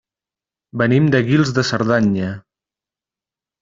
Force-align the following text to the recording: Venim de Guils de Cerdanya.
Venim 0.83 1.11
de 1.17 1.23
Guils 1.29 1.53
de 1.59 1.67
Cerdanya. 1.71 2.35